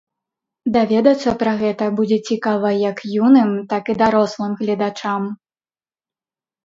Даведацца 0.75 1.33
пра 1.43 1.51
гэта 1.59 1.89
будзе 1.99 2.17
цікава 2.35 2.69
як 2.91 2.97
юным, 3.27 3.51
так 3.75 3.83
і 3.95 3.99
дарослым 4.03 4.51
гледачам. 4.63 5.33